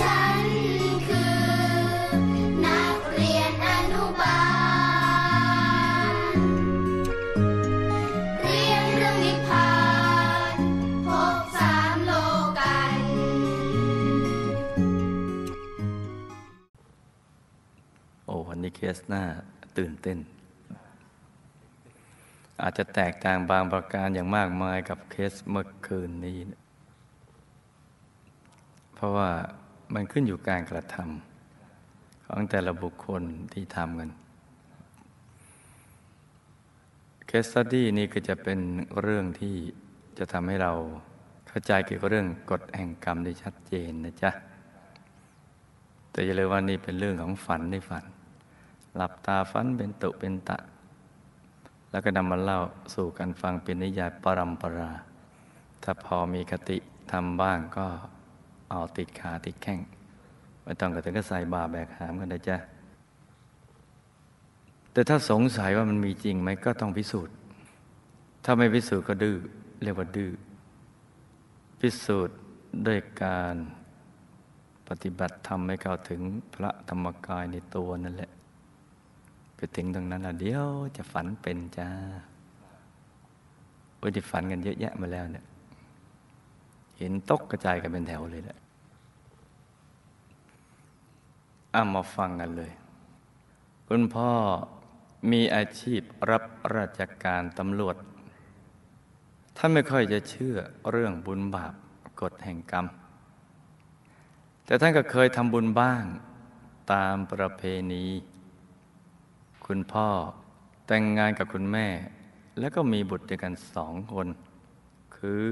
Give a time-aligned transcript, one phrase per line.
[0.00, 0.44] ฉัน
[1.06, 1.36] คือ
[2.64, 4.40] นักเรียนอนุบา
[6.12, 6.14] ล
[8.42, 9.70] เรียนเรื่องนิพพา
[10.54, 10.56] น
[11.06, 12.12] พบสามโล
[12.58, 13.00] กัน
[18.26, 19.22] โอ้วันนี้เคสหน้า
[19.78, 20.18] ตื่นเต้น
[22.62, 26.38] อาจจะแตกต่างบางประการอย่างมากมายกับเคสเมื่อคืนนี้
[28.96, 29.30] เพราะว่า
[29.94, 33.22] มันขึ้นอยู่การกระทำของแต่ละบุคคล
[33.52, 34.10] ที่ทำกัน
[37.26, 38.58] เคสสตี้นี่ก็จะเป็น
[39.00, 39.54] เรื่องที่
[40.18, 40.72] จะทำให้เรา
[41.48, 44.30] เข้าใจเกี่ยวกับเรื่องกฎแห่งกรรมได้ชัดเจนนะจ๊ะ
[46.10, 48.04] แต่อย่าลืมว่านี่เป็นเรื่องของฝันในฝัน
[48.96, 50.58] หลับตาฝันเป็นตุเป็นตะ
[51.90, 52.60] แล้วก็นำมาเล่า
[52.94, 54.90] สู่กันฟังเป็นนิยายปรัมปรา
[55.82, 56.78] ถ้าพอมีคติ
[57.12, 57.86] ทำบ้างก็
[58.74, 59.80] เอาติดขาติดแข้ง
[60.64, 62.56] ไม่ต้องกระถึงก็ใส่บาแบกหามกันนะจ๊ะ
[64.92, 67.34] แต่ถ้าสงสัยว่ามันมีจริงไหมก็ต้องพิสูจน์
[68.44, 69.36] ถ้าไม่พิสูจน์ก็ดื้อ
[69.82, 70.30] เรียกว่าดื้อ
[71.80, 72.36] พิสูจน์
[72.86, 73.56] ด้วยการ
[74.88, 76.20] ปฏิบัติธรรมให้เข้าถึง
[76.54, 78.30] พระธรรมกายในตัวนั่นแหละ
[79.56, 81.88] ไปถึงตรงนั้นละเดี๋ยวจะฝันเป็นจ้า
[83.96, 85.44] โอ้ยที่ฝันกันเยอะแยะมาแล้วเนี่ย
[86.98, 88.58] เห็นตกกระจายกันเป็นแถวเลยแหละ
[91.74, 92.72] อามาฟังกันเลย
[93.88, 94.30] คุณพ่อ
[95.30, 96.44] มีอาชีพรับ
[96.76, 97.96] ราชการตำรวจ
[99.56, 100.56] ท่านไม่ค่อยจะเชื่อ
[100.90, 101.74] เรื่องบุญบาป
[102.20, 102.86] กฎแห่งกรรม
[104.66, 106.04] แต่ท่านก็เคยทำบุญบ้าง
[106.92, 108.04] ตามประเพณี
[109.66, 110.08] คุณพ่อ
[110.86, 111.88] แต่งงานกับคุณแม่
[112.58, 114.26] แล้วก็มีบุตรด้วยกันสองคน
[115.16, 115.42] คือ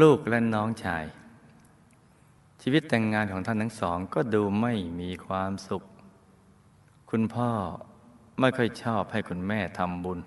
[0.00, 1.04] ลูกและน้องชาย
[2.62, 5.82] ชีวิตแต่งงานของท่านทั้งสองก็ดูไม่มีความสุข
[7.10, 7.50] คุณพ่อ
[8.40, 10.18] ไม่ค่อยชอบให้คุณแม่ทำบุญ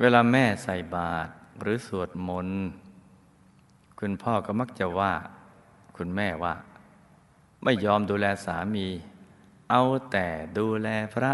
[0.00, 2.60] เวลาแม่ใส่บาตรหรือสวดมนต์
[4.00, 5.12] คุณพ่อก็มักจะว่า
[5.96, 6.54] คุณแม่ว่า
[7.64, 8.86] ไม่ยอมดูแลสามี
[9.70, 10.26] เอาแต่
[10.58, 11.32] ดูแลพระ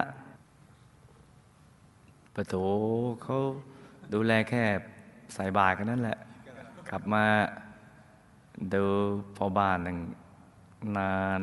[2.35, 2.55] ปะโถ
[3.23, 3.37] เขา
[4.15, 4.65] ดูแลแค่
[5.35, 6.19] ใส่บาตรกันนั่นแหละ
[6.89, 7.25] กลับมา
[8.75, 8.85] ดู
[9.37, 9.99] พอบ้านหนึ่ง
[10.97, 11.41] นาน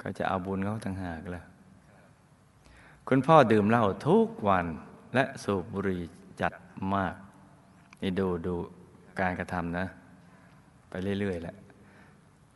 [0.00, 1.44] ก็จะเอาบุญเขาต่างหากแล้ว
[3.08, 4.66] คุณพ่อดื่มเหล้าทุกวัน
[5.14, 6.02] และสูบบุหรี่
[6.40, 6.52] จัด
[6.94, 7.14] มาก
[8.02, 8.54] นี่ดูดู
[9.20, 9.86] การกระทำนะ
[10.88, 11.54] ไปเรื่อยๆแหละ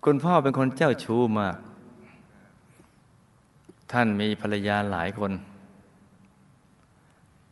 [0.04, 1.56] คุณพ่อเป็นคนเจ้าชู้มาก
[3.92, 5.32] ท่านมีภรรยาหลายคน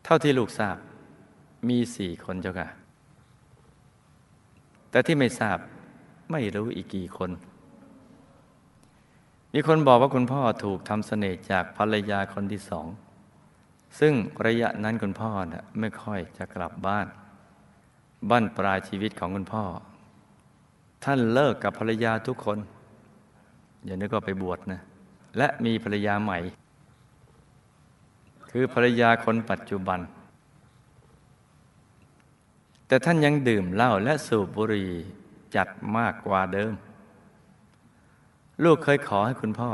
[0.04, 0.76] เท่าที่ลูกทราบ
[1.68, 2.68] มีสี่คนเจ้าค่ะ
[4.90, 5.58] แต่ที่ไม่ทราบ
[6.36, 7.30] ไม่รู้อีกกี่คน
[9.52, 12.86] มีคนบอกว่าคุณพ่อถูกทำเสน่ห์จากภรรยาคนที่สอง
[14.00, 14.14] ซึ่ง
[14.46, 17.06] ระยะนั้นคุณพ่อนะไม่ค่อยจะกลับบ้าน
[18.30, 19.64] บ้านปลายชีวิตของคุณพ่อ
[21.04, 22.58] ท่านเลิกกับภรรยาทุกคน
[23.84, 24.80] อย่านึกว่าไปบวชนะ
[25.38, 26.38] และมีภรรยาใหม่
[28.50, 30.00] คือภรรยาคนปัจจุบัน
[32.86, 34.90] แต่ท่านยังดื่มเหล้าและสูบบุหรี่
[35.56, 36.72] จัดมากกว่าเดิม
[38.64, 39.70] ลูกเคยขอให้คุณพ่อ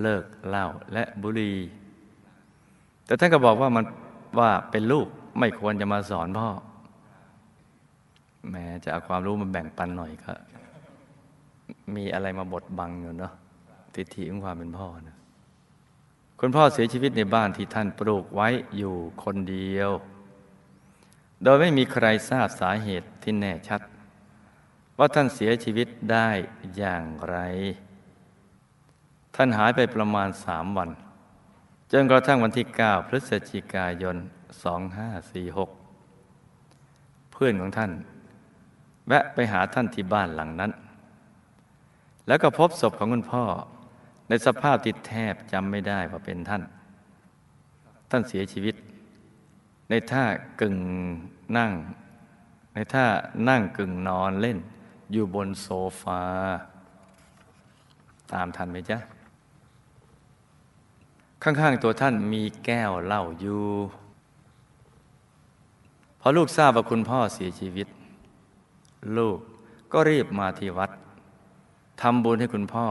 [0.00, 1.56] เลิกเหล้าและบุหรี่
[3.06, 3.84] แต่ท่านก็บอกว่ามัน
[4.38, 5.06] ว่าเป็นลูก
[5.38, 6.48] ไม่ควรจะมาสอนพ่อ
[8.50, 10.32] แม้จะเอาความรู้มาแบ่งปันหน่อยก็
[11.94, 13.32] มีอะไรมาบดบังอยู่เนาะ
[13.94, 15.16] ทิฏฐิของความเป็นพ่อนะ
[16.40, 19.90] คุณพ่อเสียชีวิตในบ้านที่ท่านปลูกไว้อยู่คนเดียว
[21.42, 23.80] โดยไม่มีใครทราบสาเหตุที่แน่ชัด
[24.98, 26.28] ว่าท่านเสียชีวิตได้
[26.76, 27.36] อย่างไร
[29.34, 30.90] ท่านหายไปประมาณสามวัน
[31.92, 34.16] จนกระทั่งวันที่ 9 พฤศจิกายน
[34.94, 37.92] 2546 เพื่อนของท่าน
[39.08, 40.72] แวะไปหาท่านที่บ้านหลังนั้น
[42.26, 43.44] แล้วก็พบศพของคุณพ่อ
[44.28, 46.62] ในสภาพที่แทบจำไม่ได้ว่าเป็นท่าน
[48.10, 48.74] ท่านเสียชีวิต
[49.90, 50.24] ในท่า
[50.60, 50.76] กึ่ง
[51.56, 51.72] นั่ง
[52.74, 53.04] ในท่า
[53.48, 54.58] นั่งกึ่งนอนเล่น
[55.12, 55.68] อยู่บนโซ
[56.02, 56.22] ฟา
[58.32, 58.98] ตามทันไหมจ๊ะ
[61.42, 63.64] ข้างๆตัวท่านมีแก้วเหล้าอยู่
[66.20, 67.88] พอลูกทราบว่าคุณพ่อเสียชีวิต
[69.16, 69.38] ลูก
[69.92, 70.90] ก็รีบมาที่วัด
[72.00, 72.86] ทำบุญให้คุณพ่อ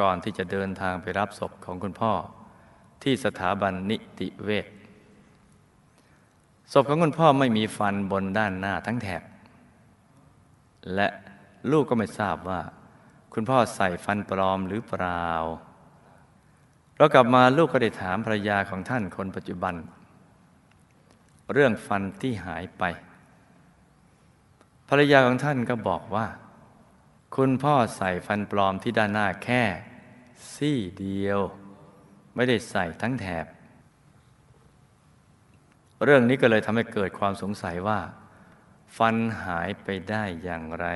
[0.00, 2.12] ก่อนที่จะเดินทางไปรับศพของคุณพ่อ
[3.02, 4.66] ที่สถาบันนิติเวช
[6.72, 9.22] ศพของคุณพ่อไม่มีฟันบนด้านหน้าทั้งแถบ
[10.94, 11.08] และ
[11.70, 12.60] ลูกก็ไม่ทราบว่า
[13.32, 15.28] คุณพ่อใส่ฟันปลอมหรือเปล่า
[16.96, 19.74] เรากลับมาลูกก็ได้ถามภรรยาของท่านคนปัจจุบัน
[21.52, 22.84] เรื่องฟันที่หายไป
[24.88, 26.26] ภรรยาของท่านก็บอกว่า
[27.36, 29.62] คุณพ่อใส่ฟันปลอมที่ด้านหน้าแค่
[30.54, 31.40] ซี่เดียว
[32.34, 33.46] ไม่ได้ใส่ทั้งแถบ
[36.04, 38.00] เรื่องนี้ก็เลยทำให้เกิดความสงสัยว่า
[38.96, 40.86] ฟันหายไปได้อย่างไร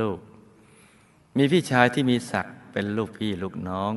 [0.00, 0.18] ลูก
[1.36, 3.92] มีพี่ชายที่มีศักดิ์เป็นลูกพี่ลูกน้อง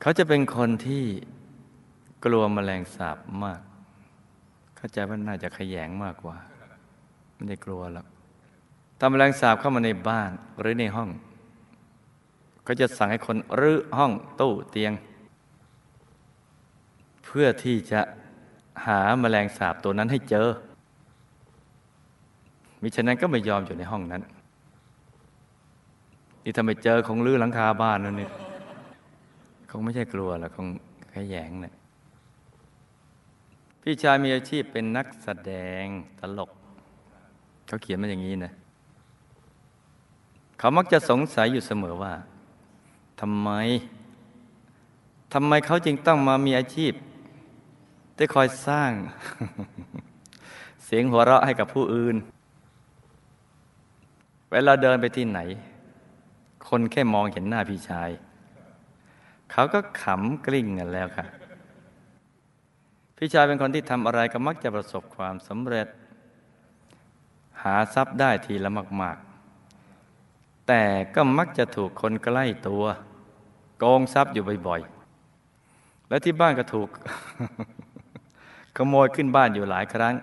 [0.00, 1.04] เขาจะเป็นคนที่
[2.24, 3.60] กลัวแมลงสาบมาก
[4.76, 6.36] เข้าใจว่าน่าจะขยงมากกว่า
[7.34, 8.06] ไม่ได้กลัวหรอก
[8.98, 10.30] ถ้าแมลงสาบเข้ามาในบ้าน
[10.60, 11.10] หรือในห้อง
[12.66, 14.92] ก็จะสั่งให้คนรื้อห้องตู้เตียง
[17.24, 18.00] เพื่อที่จะ
[18.86, 20.48] หาแมลงสาบตัวนั้นให้เจอ
[22.86, 24.22] มิฉะนั้นก็ไม่ยอมอยู่ในห้องนั้น
[26.44, 28.28] นี่ถ้าไมเจอคงลื้อหลังคาบ้านนั่นนี่
[29.70, 30.66] คงไม่ใช่กลัวหรอกคง
[31.12, 31.74] ขยงเนี่ย
[33.82, 35.52] พี่ชายมีอาชีพเป็นนักแสด
[35.82, 35.84] ง
[36.18, 36.50] ตลก
[37.66, 38.52] เขาเขียนมาอย่างนี้นะ
[40.58, 42.14] เขามักจะสงสัยอยู่เสมอว่า
[43.20, 43.50] ทำไม
[45.32, 46.92] ทำไมเขาจึงต้องมามีอาชีพ
[48.16, 48.90] ที่คอยสร้าง
[50.84, 52.16] เสียงหัวเราะให้กับผู้อื่น
[54.52, 55.40] เวลาเดินไปที่ไหน
[56.68, 58.10] คนแค่มองเห็นหน้าพี่ชาย
[59.52, 61.26] เขาก็ขำกลิ้งกันแล้วค่ะ
[63.16, 65.88] พี่ชายเป็นคนที่ทำอะไรก็มักจะประสบความสำเร็จ
[67.62, 68.70] หาทรัพย์ได้ทีละ
[69.02, 69.16] มาก
[69.90, 70.82] ๆ แต่
[71.14, 72.84] ก็มักจะถูกคนใกล้ตัว
[73.78, 74.80] โกงทรัพย์อยู่บ่อย
[75.44, 76.88] ๆ และที่บ้านก็ถูก
[78.76, 80.14] ขโมยขึ้นบ้านอยู่หลายครั้ง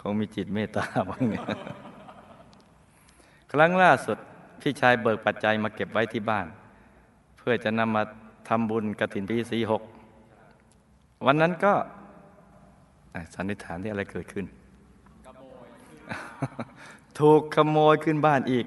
[0.00, 1.44] คงมีจิตเมตตาบ้างเนี่ย
[3.52, 4.18] ครั้งล่าสุด
[4.60, 6.46] พี่ชายเบิกปัจจัยมาเก็บไว้ที่บ้าน
[7.36, 8.02] เพื่อจะนำมา
[8.48, 9.82] ทำบุญกระถินปีสีหก
[11.26, 11.72] วันนั้นก็
[13.34, 14.46] สันนิษฐานที่อะไรเกิดขึ้น
[17.18, 18.66] ถูกขโมยขึ้นบ้านอีก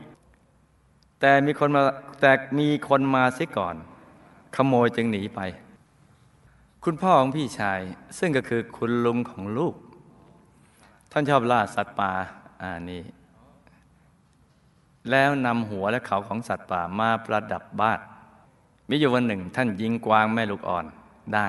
[1.19, 1.81] แต่มีคนมา
[2.21, 3.75] แต่มีคนมาเสียก่อน
[4.55, 5.39] ขโมยจึงหนีไป
[6.83, 7.79] คุณพ่อของพี่ชาย
[8.19, 9.75] ซึ่งก็คือคุณลุงของลูก
[11.11, 12.11] ท่านชอบล่าสัตว์ป่า
[12.61, 13.01] อ่านี่
[15.11, 17.99] แล้วนำหัวและเขาของสัตว์ป่ามาประดับบ้าน
[18.89, 20.85] มีอยู่วันหนึ่งท่านยิงกวางแม่ลูกอ่อน
[21.33, 21.47] ได้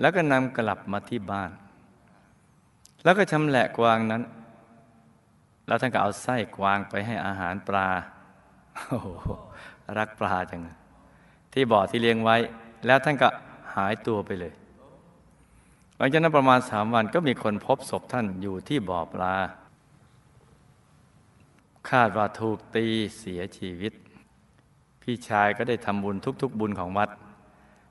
[0.00, 1.50] แล้วก็นำกลับมาที่บ้าน
[3.04, 4.22] แล้วก็ชำแหละกวางนั้น
[5.66, 7.88] แล้วท่านก็เอาไส้กวางไปให้อาหารปลา
[8.88, 9.08] โอ้โห
[9.98, 10.60] รักปลาจัง
[11.52, 12.36] ที่บ่อที่เลี้ยงไว้
[12.86, 13.28] แล้วท่านก็
[13.76, 14.52] หายตัวไปเลย
[15.96, 19.34] หลังจากนั้นประมาณสามวันก็มีคนพบศพท่านอยู่ที่บ่อปลา
[21.90, 22.86] คาดว่าถูกตี
[23.18, 23.92] เสียชีวิต
[25.02, 27.10] พี่ชายก็ได้ทำบุญทุก ๆ บุญของวัด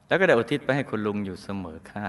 [0.07, 2.05] แล้วก็ได้อุทิศไปให้คุณลุงอยู่เสมอค่ะ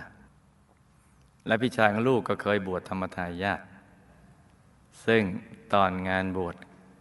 [1.47, 3.61] และพี่ชายของลูกก็เคยบวชธรรมทายาท
[5.07, 5.23] ซึ่ง
[5.75, 6.55] ตอนงานบวช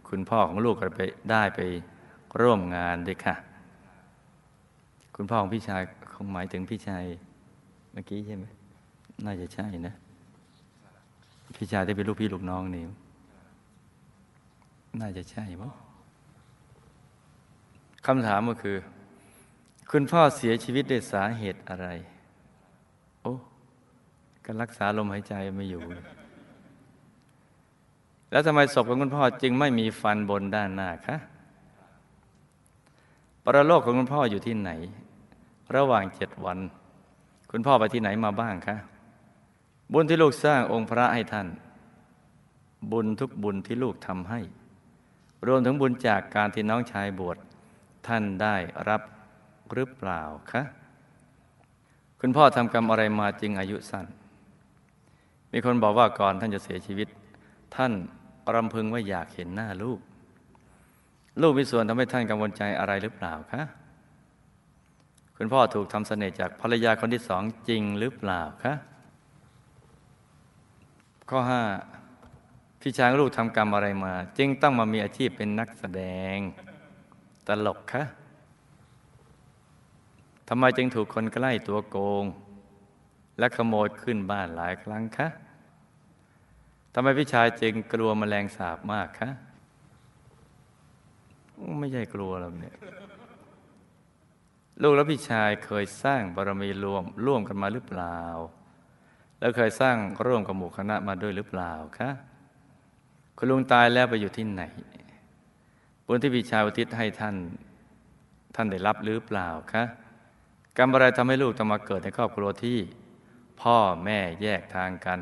[0.10, 1.02] คุณพ่อของลูกก็ไป
[1.32, 1.60] ได้ไป
[2.42, 3.36] ร่วมงานด้วยค่ะ
[5.16, 5.82] คุณพ่อของพี่ชาย
[6.14, 7.04] คงหมายถึงพี่ชาย
[7.94, 8.46] เมื่อกี้ใช่ไหม
[9.26, 9.94] น่าจะใช่นะ
[11.58, 12.84] พี่ชายที่เป็นลูกพี่ลูกน้องนี่
[15.00, 15.72] น่าจะใช่มั้ง
[18.06, 18.78] คำถามก็คือ
[19.92, 21.88] คุณพ่อเสียชีวิตด้วยสาเหตุอะไร
[23.22, 23.34] โอ้
[24.46, 25.84] การรักษาลมหายใจไม่อยู่
[28.32, 31.16] แล้วทำไมศพของคุณพ่อจึงไม่มีฟันบนด้านหน้าคะ
[33.46, 34.72] ประโลกของคุณพ่ออยู่ที่ไหน
[35.76, 36.60] ระหว่างเจ็ดวัน
[37.52, 38.76] คุณพ่อไปที่ไหนมาบ้างคะ
[39.94, 41.48] บุญที่ลูกสร้างองค์พระให้ท่าน
[42.92, 44.40] บุญทุกบุญที่ลูกทำให้
[45.48, 47.38] รวมถึงบุญจากการที่น้องชายบวช
[48.08, 48.56] ท่านได้
[48.90, 49.02] รับ
[49.74, 50.64] หรือเปล่าคะ
[52.20, 54.06] คุณพ่อทำกรรมอะไรมาจึงอายุสั้น
[55.52, 57.08] มีคนบอกว่าก่อนท่านจะเสียชีวิต
[57.76, 57.92] ท่าน
[58.56, 60.00] รำพึงว่าอยากเห็นหน้าลูก
[61.42, 63.64] ลูกมีส่วนทำให้ท่านกังวลใจอะไรหรือเปล่าคะ
[65.38, 68.74] คุณพ่อถูกทำเสน่ห์จากภรรยาคนที่สองจริงหรือเปล่าคะ
[71.30, 71.62] ข้อห้า
[72.82, 76.02] พี่ชายลูกทำกรรมอะไรมา จึงต้องมามีอาชีพเป็นนักแสด
[76.36, 76.38] ง
[77.48, 78.04] ตลกคะ
[80.48, 82.26] ทำไมจึงถูกคนใกล้ตัวโกง
[83.40, 85.28] และขโมยขึ้นบ้านหลายครั้งคะ
[86.94, 89.30] ทำไมพี่ชายจึงกลัวมแมลงสาบมากคะ
[91.80, 92.76] ไม่ใช่กลัวหรอกเนี่ย
[94.82, 98.20] ลูกและพี่ชายเคยสร้างบารมีรวมร่วมกันมาหรือเปล่า
[99.40, 99.96] แล้วเคยสร้าง
[100.26, 102.10] ร่วมกับหมู่คณะมาด้วยหรือเปล่าคะ
[103.42, 104.64] คุณลุงตายแล้วไปอยู่ที่ไหน
[106.06, 107.36] บุญที่พี่ชายอุทิศให้ท่าน
[108.56, 109.84] ท่านได้รับหรือเปล่าคะ
[110.78, 112.78] กรรมอะไรทำให้ลูกต้องมาเกิดในครอบครัวที่
[113.62, 115.20] พ่อแม่แยกทางกัน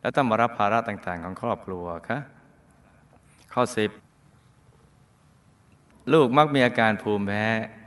[0.00, 2.18] แล้วต้องมารับภาระต่าง ๆ ของครอบครัวคะ
[3.52, 3.90] ข้อสิบ
[6.12, 7.46] ลูกมักมีอาการภูมิแพ้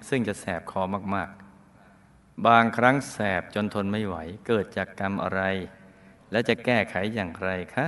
[0.10, 0.82] ซึ่งจะแสบคอ
[1.16, 4.16] มากๆ บางครั้งแสบจนทนไม่ไหว
[4.48, 5.42] เกิดจากกรรมอะไร
[6.32, 7.88] และจะแก้ไขอย่างไรคะ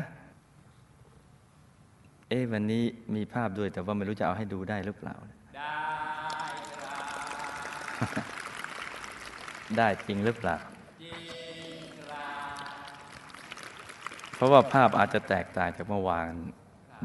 [2.29, 2.83] เอ๊ะวันนี้
[3.15, 5.15] มีภาพด้วยแต่ว่าไม่รู้จะเอาให้ดูได้หรือเปล่า
[5.57, 5.69] ได้
[6.75, 8.25] ครับ
[9.77, 10.57] ได้จริงหรือเปล่า
[14.35, 16.29] เพราะว่าภาพอาจจะแตกต่างจากเมื่อวาน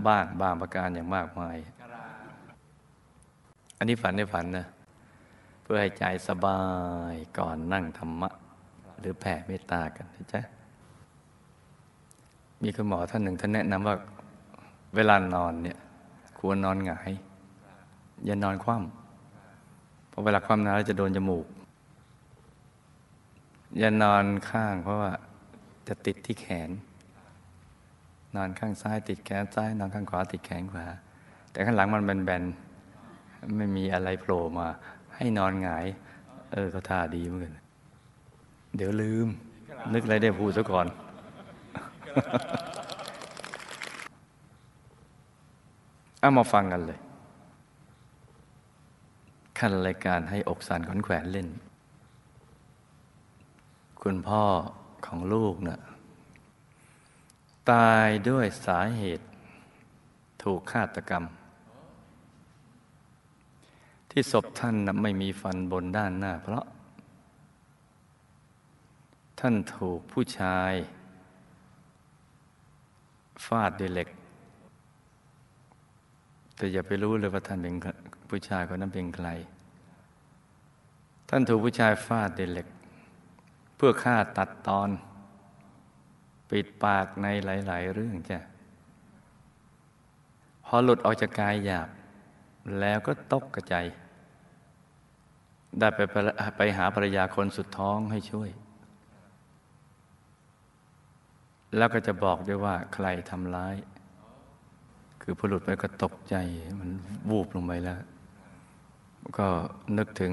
[0.09, 1.57] บ้างบางประการอย่างมากมาย
[3.79, 4.67] อันนี้ฝันในฝันนะ
[5.63, 6.61] เพื่อให้ใจสบา
[7.13, 8.31] ยก่อนนั่งธรรมะ
[9.01, 10.41] หรือแผ่เมตตากันนะจ๊ะ
[12.63, 13.97] มีคุณหมอท่านหนึ่งท่านแนะนำว่า
[14.95, 15.79] เวลานอนเนี่ย
[16.39, 17.11] ควรนอนหงาย
[18.25, 21.47] อย่านอนคว่ำเพราะเวลาคว่ำนานแล้วจะโดนจมูก
[23.79, 25.13] อย่านอนข้าง เพราะว่า
[25.89, 26.71] จะติดที่แขน
[28.37, 30.87] นอนข้างซ้ายติดแขนซ้าย นอนข้างขวาติดแขนขวา
[31.51, 34.69] แต่ข้างหลังมันแบนๆ ไม่มีอะไรโผล่มา
[35.17, 35.87] ให้นอนหงาย
[36.53, 37.55] เออเขาท่าดีเหมือนกัน
[38.77, 39.29] เดี๋ยวลืม
[39.93, 40.87] นึกอะไรได้พูดซะก่อน
[46.23, 47.01] เอามาฟังกันเลย
[49.59, 51.49] ขั้นรายการให้อกสันขอนแขวนเล่น
[54.03, 54.45] คุณพ่อ
[55.07, 55.79] ของลูกนะ่ะ
[57.71, 59.27] ตายด้วยสาเหตุ
[60.43, 61.25] ถูกฆาตกรรม
[64.11, 66.65] ที่ศพท่านนะไม่มีฟันบนด้านหน้า เพราะ
[69.41, 70.73] ท่านถูกผู้ชาย
[73.47, 74.09] ฟาดด้วยเหล็ก
[76.57, 77.75] แต่อย่าไปรู้เลยว่าท่านเป็น
[78.31, 79.29] ผู้ชายคนนั้นเป็นใคร
[81.29, 82.69] ท่านถูกผู้ชายฟาดด้วยเหล็ก
[83.77, 84.91] เพื่อฆ่าตัดตอน
[86.51, 88.39] ปิดปากในหลาย ๆ เรื่องจ้ะ
[90.67, 91.89] พอหลุดออกจากกายหยาบ
[92.81, 93.75] แล้วก็ตกกระใจ
[95.79, 96.01] ได้ไป
[96.57, 98.51] ไปหาภรรยาคนสุดท้องให้ช่วย
[101.77, 103.75] แล้วก็จะบอกด้วยว่าใครทำร้าย
[105.23, 106.37] คือพอหลุดไปก็ตกใจ
[106.81, 106.91] มัน
[107.31, 108.01] วูบลงไปแล้ว
[109.39, 109.47] ก็
[109.99, 110.33] นึกถึง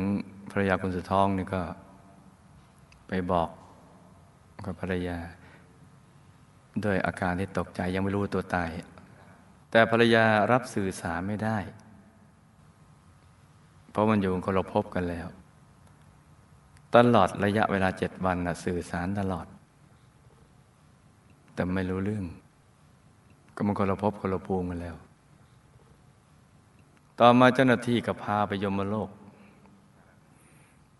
[0.51, 1.61] ภรรยาคนสุดท้องนี่ก็
[3.07, 3.49] ไปบอก
[4.65, 5.17] กับภรรยา
[6.85, 8.69] ด้วยอาการที่ตกใจยังไม่รู้ตัวตาย
[9.71, 11.57] แต่ภรรยารับสื่อสารไม่ได้
[13.91, 15.27] เพราะมันอยู่คนละภพกันแล้ว
[16.95, 19.47] ตลอดระยะเวลาเจ็ดวันนะสื่อสารตลอด
[21.53, 22.25] แต่ไม่รู้เรื่อง
[23.59, 24.95] ก็มันคนละภพคนละภูมิกันแล้ว
[27.19, 29.09] ต่อมาเจ้าหน้าที่ก็พาไปยมโลก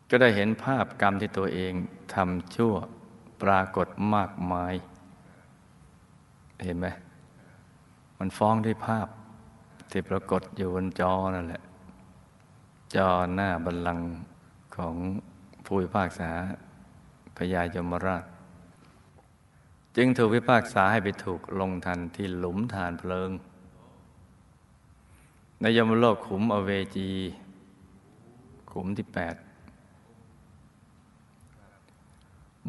[0.09, 1.73] ก็ได้เห็นภาพกรรมที่ตัวเอง
[2.13, 2.73] ทำชั่ว
[3.41, 4.73] ปรากฏมากมาย
[6.65, 6.87] เห็นไหม
[8.17, 9.07] มันฟ้องด้วยภาพ
[9.91, 11.61] ที่ปรากฏอยู่บนจอนั่นแหละ
[12.95, 14.07] จอหน้าบัลลังก์
[14.75, 14.95] ของ
[15.65, 16.31] ผู้พิพากษา
[17.37, 18.25] พญายมราช
[20.01, 23.29] จึงถูกพิพากษาให้ไปถูกลงทันที่หลุมฐานเพลิง
[25.61, 27.09] ในยมโลกขุมอเวจี
[28.71, 29.35] ขุมที่แปด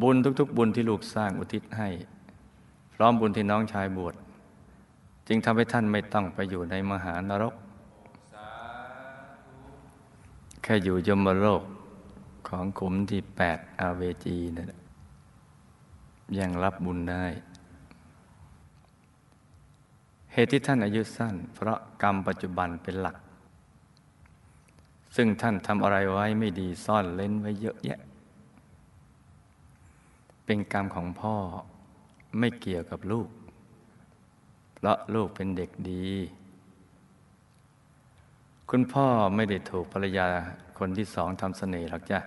[0.01, 1.89] บุญทุกๆ บุญที่ลูกสร้างอุทิศให้
[2.95, 4.15] พร้อมบุญที่น้องชายบวช
[5.29, 7.55] จึงทำให้ท่านไม่ต้องไปอยู่ในมหานรก
[10.63, 11.63] แค่อยู่ยมโลก
[12.49, 14.80] ของขุมที่แปดอาเวจีนั่นแหละ
[16.39, 17.25] ยังรับบุญได้
[20.33, 23.17] เหตุที่ท่านอายุสั้น เพราะกรรมปัจจุบันเป็นหลัก
[25.17, 28.01] ซึ่งท่านทำอะไรไว้ไม่ดีซ่อนเล่นไว้เยอะแยะ
[30.45, 31.35] เป็นกรรมของพ่อ
[32.39, 33.29] ไม่เกี่ยวกับลูก
[34.75, 36.07] เพราะลูกเป็นเด็กดี
[38.71, 39.07] คุณพ่อ
[39.37, 40.27] ไม่ได้ถูกภรรยา
[40.79, 42.21] คนที่สองทำเสน่ห์หรอกจ้ะ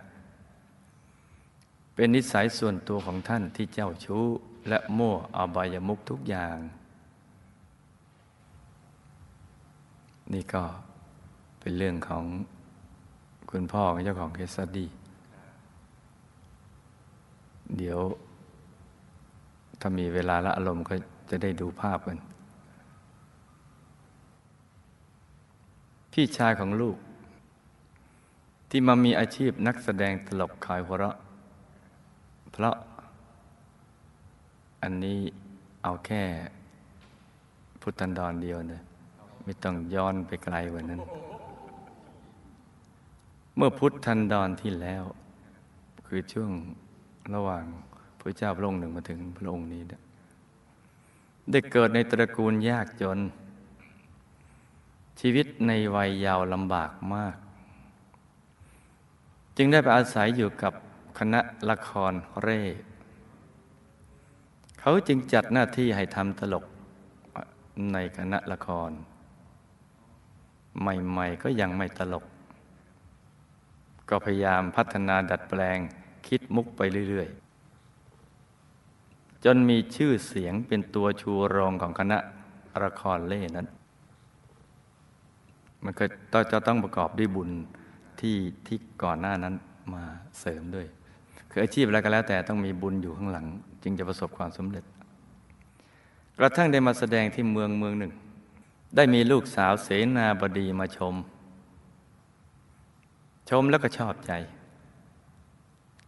[1.96, 4.26] เป็นนิสัยส่วนตัวของท่านที่เจ้าชู้
[4.70, 6.58] และมั่วอบายมุกทุกอย่าง
[10.34, 10.64] นี่ก็
[11.60, 12.26] เป็นเรื่องของ
[13.50, 14.86] คุณพ่อของเจ้าของเคสดี
[17.78, 18.00] เดี๋ยว
[19.80, 20.94] ถ้ามีเวลาและอารมณ์ก็
[21.30, 22.18] จะได้ดูภาพกัน
[26.12, 26.98] พี่ชายของลูก
[28.70, 31.18] ที่มามีอาชีพนักแสดงตลกขายหัวเราะ
[32.56, 32.76] เพราะ
[34.84, 35.20] อันนี้
[35.84, 36.24] เอาแค่
[37.82, 38.82] พุทธันดรเดียวเนี่ย
[39.44, 41.02] ไม่ต้องย้อนไปไกลกว่านั้น
[43.56, 45.04] เมื่อพุทธันดรที่แล้ว
[46.08, 46.52] คือช่วง
[47.34, 47.66] ระหว่าง
[48.20, 50.02] พระเจ้าพระองค์หนึ่งมาถึงพระองค์นี้เนี่ย
[51.52, 53.20] ได้เกิดในตระกูลยากจน
[55.20, 57.36] ชีวิตในวัยยาวลำบากมาก
[59.58, 60.74] จึงได้ไปอาศัยอยู่กับ
[61.20, 62.62] คณะละครเร่
[64.80, 66.66] เขาจึงจัดหน้าที่ให้ทำตลก
[67.94, 68.92] ในคณะละคร
[70.82, 72.26] ใหม่ๆก็ยังไม่ตลก
[74.10, 75.78] ก็พยายามพัฒนาดัดแปลง
[76.28, 82.18] คิดมุกไปเรื่อยๆ จนมีชื่อเสียงเป็นตัวชูรองของคณะ
[82.84, 83.68] ละครเล่นั้น
[85.84, 85.94] มัน
[86.34, 87.50] ก็จะต้องประกอบด้วยบุญ
[88.20, 89.56] ที่ที่ก่อนหน้านั้น
[89.94, 90.04] มา
[90.40, 90.88] เสริมด้วย
[91.56, 93.46] คืออาชีพอะไรก็แล้วแต่ต้องมีบุญอยู่ข้างหลัง
[93.84, 94.84] จึงจะประสบความสำเร็จ
[96.38, 98.12] กระทั่งได้มาแสดงที่เมืองเมืองหนึ่ง
[98.96, 101.16] ได้มีลูกสาวเสนาบดีมาชม
[103.50, 104.32] ชมแล้วก็ชอบใจ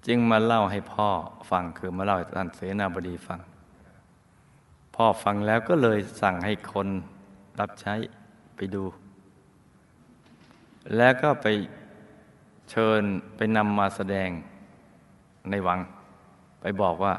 [0.08, 1.10] จึงมาเล่าให้พ่อ
[1.52, 3.40] ฟังคือมาเล่าให้ท่านเสนาบดีฟัง
[4.96, 6.88] พ่อฟังแล้วก็เลยสั่งให้คน
[7.60, 7.94] รับใช้
[8.56, 8.84] ไปดู
[10.98, 11.48] แล้วก็ไป
[12.70, 13.02] เชิญ
[13.36, 14.30] ไปนำมาแสดง
[15.52, 15.80] ในวัง
[16.62, 17.14] ไปบอกว่า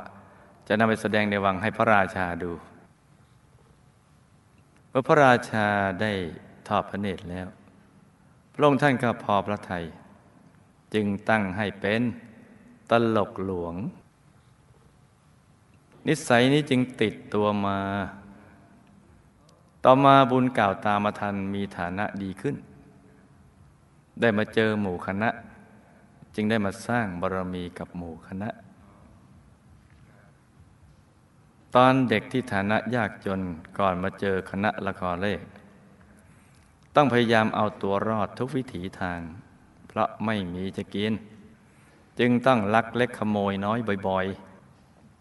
[0.69, 2.53] จะนำไปแสดงในวังให้พระราชาดู
[4.89, 5.67] เมื่อพระราชา
[6.01, 6.13] ได้
[6.69, 7.47] ทอดพระเนตรแล้ว
[8.55, 9.85] พระองค์ท่านก็พอพระทยัย
[10.95, 12.03] จึงตั้งให้เป็น
[12.91, 13.75] ตลกหลวง
[16.07, 17.79] นิสัยนี้จึงติดตัวมา
[19.85, 22.57] ต่อมาบุญเก่าตามมาทันมีฐานะดีขึ้น
[24.21, 25.29] ได้มาเจอหมู่คณะ
[26.37, 28.49] จึงได้มาสร้างบารมีกับหมู่คณะ
[31.75, 33.41] ตอนเด็กที่ฐานะยากจน
[33.79, 35.35] ก่อนมาเจอคณะละครเล่
[36.95, 39.21] ต้องพยายามเอาตัวรอดทุกวิถีทาง
[39.89, 41.13] เพราะไม่มีจะกิน
[42.19, 44.27] จึงต้องลักเล็กขโมยน้อยบ่อย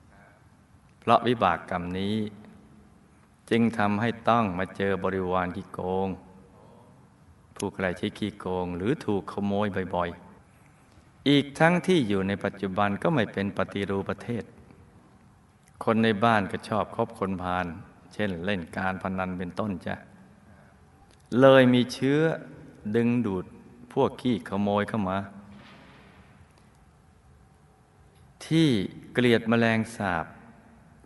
[0.04, 2.16] ๆ เพราะวิบากกรรมนี้
[3.50, 6.08] จึงทำให้ต้องมาเจอบริวารขี้โกง
[7.56, 10.25] ผู้ใครใช้ขี้โกง หรือถูกขโมยบ่อยๆ
[11.30, 14.44] อีกทั้งที่อยู่ในปัจจุบันก็ไม่เป็นปฏิรูปประเทศ
[15.84, 17.66] คนในบ้านก็ชอบคบคนพาล
[18.14, 19.96] เช่นเล่นการพนันเป็นต้นจ้ะ
[21.42, 22.20] เลยมีเชื้อ
[22.96, 23.46] ดึงดูด
[23.94, 25.18] พวกขี้ขโมยเข้ามา
[28.46, 28.70] ที่
[29.14, 30.26] เกลียดแมลงสาบ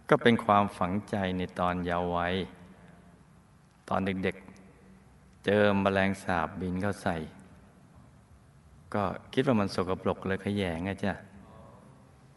[0.10, 2.36] ก็เป็นความฝังใจในตอนเยาว์วัย
[3.89, 7.15] ตอนเด็กๆ เจอแมลงสาบบินเข้าใส่
[8.93, 11.13] ก็คิดว่ามันสกปรกเลยขยงไงจ้ะ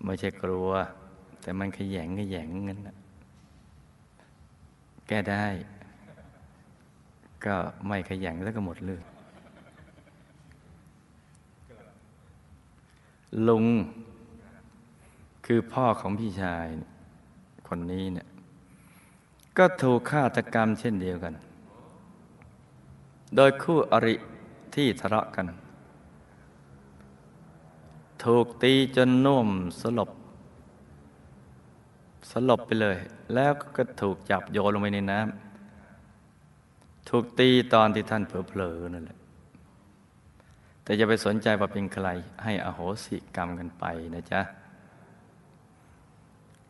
[0.04, 0.70] ไม่ใช่กลัว
[1.42, 2.96] แต่มันขยงขยงงั้นนะ
[5.08, 5.44] แก้ได้
[7.44, 9.02] ก็ไม่ขยันแล้วก็หมดเรื่อง
[13.48, 13.66] ลุง
[15.46, 16.66] คือพ่อของพี่ชาย
[17.68, 18.28] คนนี้เนี่ย
[19.58, 21.34] ก็ถูกฆาตกรรมเช่นเดียวกัน
[23.36, 24.14] โดยคู่อริ
[24.74, 25.46] ที่ทะเลาะกัน
[28.24, 29.48] ถูกตีจนน่วม
[29.80, 30.10] สลบ
[32.30, 32.96] สลบไปเลย
[33.34, 39.18] แล้วก็ถูกจับโยนลงไปในน้ำถูกตีตอนที่ท่านเผลอๆนั่นแหละ
[40.82, 42.08] แต่จะไปสนใจว่าเป็นใคร
[42.44, 44.40] ให้อโหสิกรรมกันไปนะจ๊ะ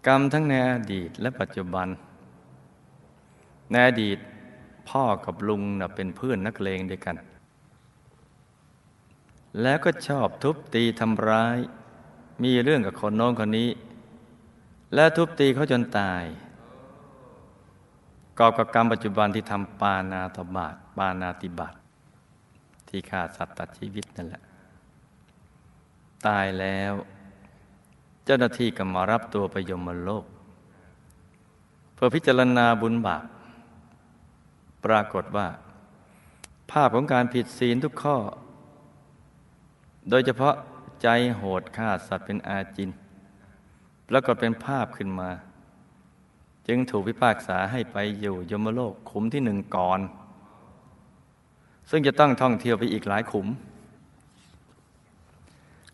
[0.06, 1.88] กรรมทั้งในอดีตและปัจจุบัน
[3.70, 4.18] ในอดีต
[4.88, 7.16] พ่อกับลุงนะเป็นเพื่อนนักเลงด้วยกัน
[9.60, 11.58] แล้วก็ชอบทุบตีทำร้าย
[12.42, 13.70] มีเรื่องกับคนโน้นคนนี้
[14.94, 16.24] และทุบตีเขาจนตาย
[18.38, 21.74] กอบกับกรรมปัจจุบันที่ทำปานาตบาตปานาติบาต
[22.88, 24.42] ที่ฆ่าสัตว์ตัดชีวิตนั่นแหละ
[26.26, 26.92] ตายแล้ว
[28.24, 30.24] เจ้าหน้าที่ก็มารับตัวไปยมโลก
[31.94, 33.24] เพื่อพิจารณาบุญบาป
[34.84, 35.48] ปรากฏว่า
[36.70, 38.16] ภาพของการผิดศีลทุกข้อ
[40.10, 40.54] โดยเฉพาะ
[41.02, 42.90] ใจโหดฆ่าสัตว์เป็นอาจิน
[44.10, 45.30] แล้วก็เป็นภาพขึ้นมา
[46.68, 50.00] จึงถูกพิพากษาให้ไปอยู่ยมโลกขุมที่หนึ่งก่อน
[51.90, 53.46] ซึ่งจะต้องท่องเที่ยวไปอีกหลายขุม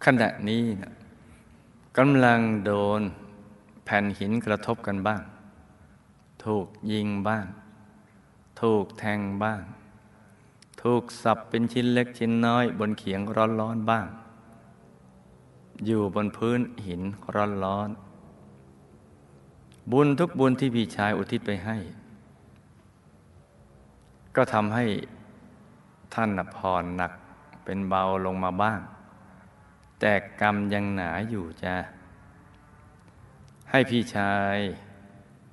[0.04, 0.92] ขณะนี้นะ
[1.98, 3.00] กำลังโดน
[3.84, 5.22] แผ่นหินกระทบกันบ้าง
[6.44, 7.46] ถูกยิงบ้าง
[8.60, 9.62] ถูกแทงบ้าง
[10.82, 13.20] ถูกสับเป็นชิ้นเล็กชิ้นน้อย บนเขียง
[13.60, 14.06] ร้อนๆบ้าง
[15.86, 17.02] อยู่บนพื้นหิน
[17.64, 21.76] ร้อนๆบุญทุกบุญที่พี่ชายอุทิศไปให้
[24.36, 24.86] ก็ทำให้
[26.14, 27.12] ท่านผ่อนหนัก
[27.64, 28.80] เป็นเบาลงมาบ้าง
[30.00, 31.74] แต่กรรมยังหนาอยู่จ้ะ
[33.70, 34.56] ให้พี่ชาย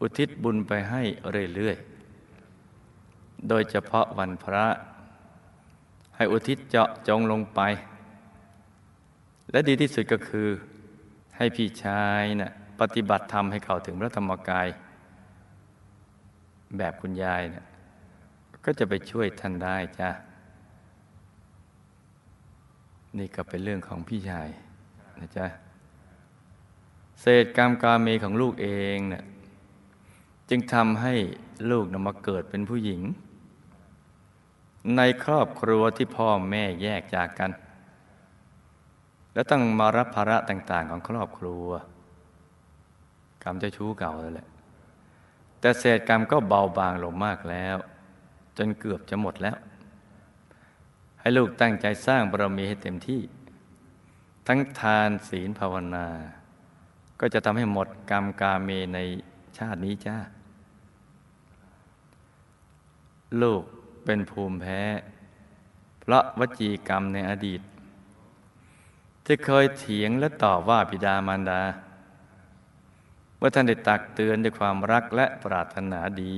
[0.02, 1.02] อุทิศบุญไปให้
[1.56, 4.66] เรื่อยๆ โดยเฉพาะวันพระ
[6.16, 7.62] ให้อุทิศเจาะจงลงไป
[9.52, 10.48] และดีที่สุดก็คือ
[11.38, 12.52] ให้พี่ชายนะ่ะ
[12.82, 14.68] ปฏิบัติธรรมให้เข้าถึงพระธรรมกาย
[16.78, 17.66] แบบคุณยายเนะี่ย
[18.66, 20.10] ก็จะไปช่วยท่านได้จ้ะ
[23.18, 24.48] นี่ก็เป็นเรื่องของพี่ชาย
[25.20, 25.48] นะจ๊ะ
[27.22, 29.24] เศษกรรมกาเมของลูกเองเนะี่ย
[30.50, 31.14] จึงทำให้
[31.72, 33.02] ลูกนำมาเกิดเป็นผู้หญิง
[34.98, 37.52] ในครอบครัวที่พ่อแม่แยกจากกัน
[39.34, 41.68] แล้วต้องมารับภาระต่าง ๆ ของครอบครัว
[43.44, 44.48] กรรมเจ้าชู้เก่าแล้วแหละ
[45.60, 47.78] แต่เศษกรรมก็เบาบางลงมากแล้ว
[48.58, 49.58] จนเกือบจะหมดแล้ว
[51.20, 53.22] ให้ลูกตั้งใจสร้างบารมีให้เต็มที่
[54.48, 56.08] ทั้งทานศีลภาวนา
[57.20, 59.00] ก็จะทำให้หมดกรรมกาเมใน
[59.58, 60.18] ชาตินี้จ้า
[63.42, 63.64] ลูก
[64.06, 64.82] เป็นภูมิแพ้
[66.00, 67.62] เพราะวจีกรรมในอดีต
[69.26, 71.62] ที่เคยเถียงและต่อว่าบิดามารดา
[73.38, 76.38] เมื่อท่านได้ตักเตือนด้วยความรักและปรารถนาดี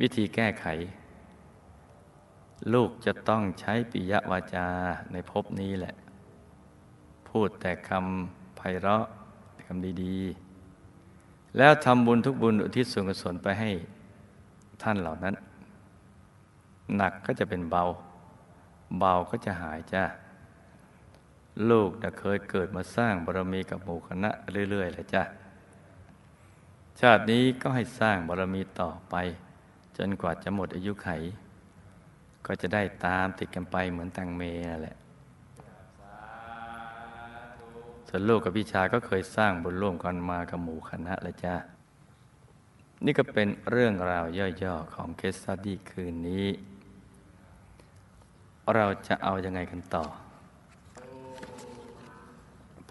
[0.00, 0.66] วิธีแก้ไข
[2.72, 4.68] ลูกจะต้องใช้ปิยวาจา
[5.12, 5.94] ในภพนี้แหละ
[7.28, 9.04] พูดแต่คำไพเราะ
[9.64, 10.18] คำดี
[10.86, 13.70] ๆ แล้วทำบุญทุกบุญอุทิศส่วนกุศลไปให้
[14.82, 15.34] ท่านเหล่านั้น
[16.96, 17.84] หนักก็จะเป็นเบา
[18.98, 20.04] เบาก็จะหายจ้า
[21.70, 24.30] ลูกนะเคยเกิดมาสร้างบารมีกับหมู่คณะ
[24.70, 25.22] เรื่อยๆเลยจ้ะ
[27.00, 29.14] ชาตินี้ก็ให้สร้างบารมีต่อไป
[29.96, 31.08] จนกว่าจะหมดอายุไข
[32.46, 34.96] ก็จะได้ตามติดกันไปเหมือนตังเมนั่นแหละ
[38.08, 41.54] ส่วนลูกกับพี่ชายก็เคยสร้างบุญร่วมกันมากับหมู่คณะเลยจ้ะ
[43.04, 44.24] นี่ก็เป็นเรื่องราว
[44.62, 46.46] ย่อๆของเคสสตดี้คืนนี้
[48.74, 50.04] เราจะเอาอยัางไงกันต่อ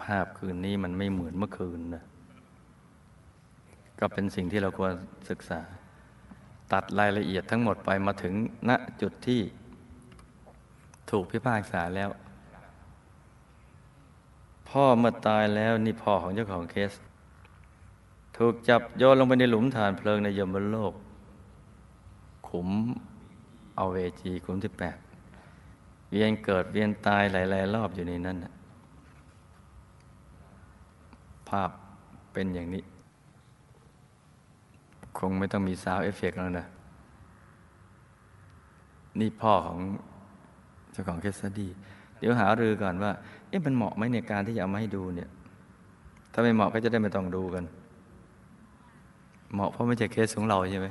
[0.02, 2.04] ภาพคืนนี้มันไม่เหมือนเมื่อคืนนะ
[3.98, 4.92] ก็เป็นสิ่งที่เราควร
[5.30, 5.60] ศึกษา
[6.72, 8.34] ตัดรายละเอียดทั้งหมดไปมาถึง
[8.68, 8.70] ณ
[9.02, 9.42] จุดที่
[11.10, 12.10] ถูกพิพากษาแล้ว
[14.68, 16.92] พ่อเมื่อตายแล้วนี่พ่อของเจ้าของเคส
[18.42, 20.94] ถูกจับโยนลงไปในหลุมถ่านเพลิงในยมโลก
[22.48, 22.68] ขุม
[23.76, 24.96] เอาเวจีขุมที่แปด
[26.10, 28.52] เวียนเกิดเวียนตายหลาย ๆ รอบอยู่ในนั้นนะ
[31.48, 31.70] ภาพ
[32.32, 32.82] เป็นอย่างนี้
[35.18, 36.66] คงไม่ต้องมี sound effect แล้วนะ
[39.20, 39.78] นี่พ่อของ
[40.92, 41.68] เจ้าของ case study
[42.18, 43.12] เดี๋ยวหารือก่อนว่า
[43.48, 45.28] เอ๊ะมันเหมาะไหมในการที่จะเอามาให้ดูเนี่ย
[46.32, 47.66] ถ้าไม่เหมาะก็จะได้ไม่ต้องดูกัน
[49.52, 50.88] เหมาะเพราะไม่ใช่เคสของเราใช่ไหม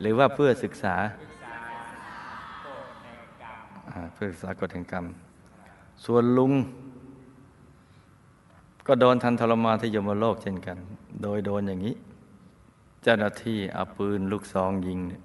[0.00, 0.94] หรือว่าเพื่อศึกษา
[4.14, 5.04] เพื่อศึกษากฎแห่งกรรม
[6.04, 6.52] ส่วนลุง
[8.86, 10.76] ก็โดนทันทรมานที่ยมโลกเช่นกัน
[11.22, 11.94] โดยโดนอย่างนี้
[13.02, 15.22] เจ้าหน้าที่เอาปืนลูกซองยิงเนี่ย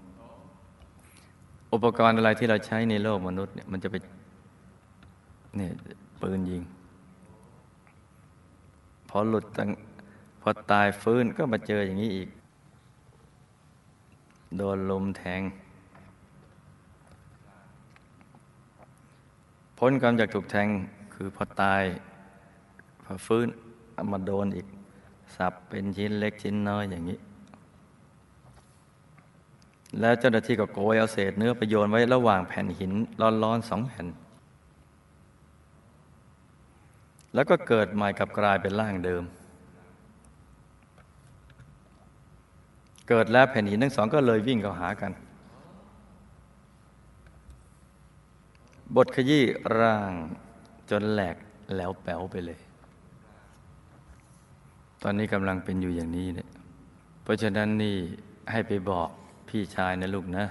[1.74, 3.96] อุปกรณ์อะไรที่เราใช้ในโลกมนุษย์เนี่ยมันจะไป
[5.58, 5.72] เนี่ย
[6.22, 6.62] ปืนยิง
[9.10, 9.70] พอหลุดตั้ง
[10.42, 12.30] พอตายฟื้นก็มาเจออย่างนี้อีก
[14.58, 15.42] โดนลมแทง
[19.78, 20.68] พ้นกรรมจากถูกแทง
[21.14, 21.84] คือพอตาย
[23.04, 23.48] พอฟื้น
[23.94, 24.68] เอามาโดนอีก
[25.36, 27.18] สับเป็นชิ้นเล็กชิ้นน้อยอย่างนี้
[30.00, 32.92] แล้วเจ้าหน้าที่ก็โกยเอาเศษเนื้อไปโยนไว้ระหว่างแผ่นหิน
[33.44, 34.08] ร้อนๆสองแผ่น
[37.34, 39.24] แล้วก็เกิดใหม่กับกลายเป็นร่างเดิม
[43.08, 45.12] เกิดแล้วแผ่นหินทั้งสองก็เลยวิ่งเข้าหากัน
[48.96, 49.44] บทขยี้
[49.80, 50.12] ร่าง
[50.90, 51.36] จนแหลก
[51.76, 52.60] แล้วแป๋วไปเลย
[55.04, 56.50] ตอนนี้กำลังเป็นอยู่อย่างนี้เนี่ย
[57.24, 57.96] เพราะฉะนั้นนี่
[58.52, 59.10] ให้ไปบอก
[59.50, 60.46] พี่ชายนะลูกนะ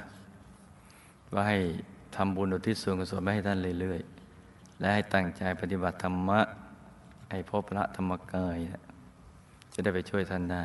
[1.33, 1.59] ว่าให้
[2.17, 6.41] ทำบุญอุทิศส่วนกุศลไปให้ท่านเรื่อยๆ และให้ตั้งใจปฏิบัติธรรมะ
[7.31, 8.85] ให้พบพระธรรมกายนะ
[9.73, 10.65] จะได้ไปช่วยท่านได้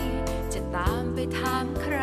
[1.37, 1.97] ถามใคร